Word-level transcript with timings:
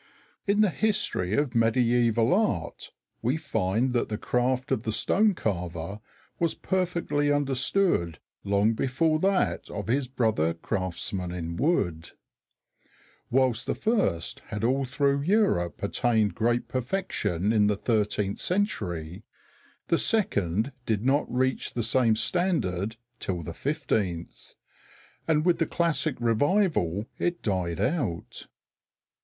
In 0.47 0.61
the 0.61 0.71
history 0.71 1.35
of 1.35 1.51
Mediæval 1.51 2.35
Art 2.35 2.91
we 3.21 3.37
find 3.37 3.93
that 3.93 4.09
the 4.09 4.17
craft 4.17 4.71
of 4.71 4.81
the 4.81 4.91
stone 4.91 5.35
carver 5.35 5.99
was 6.39 6.55
perfectly 6.55 7.31
understood 7.31 8.17
long 8.43 8.73
before 8.73 9.19
that 9.19 9.69
of 9.69 9.85
his 9.85 10.07
brother 10.07 10.55
craftsman 10.55 11.31
in 11.31 11.55
wood. 11.55 12.13
Whilst 13.29 13.67
the 13.67 13.75
first 13.75 14.39
had 14.47 14.63
all 14.63 14.85
through 14.85 15.21
Europe 15.21 15.83
attained 15.83 16.33
great 16.33 16.67
perfection 16.67 17.53
in 17.53 17.67
the 17.67 17.77
thirteenth 17.77 18.39
century, 18.39 19.21
the 19.89 19.99
second 19.99 20.71
did 20.87 21.05
not 21.05 21.31
reach 21.31 21.75
the 21.75 21.83
same 21.83 22.15
standard 22.15 22.95
till 23.19 23.43
the 23.43 23.53
fifteenth, 23.53 24.55
and 25.27 25.45
with 25.45 25.59
the 25.59 25.67
classic 25.67 26.15
revival 26.19 27.05
it 27.19 27.43
died 27.43 27.79
out. 27.79 28.47